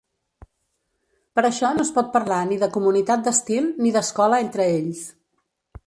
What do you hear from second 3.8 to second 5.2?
ni d'escola entre ells.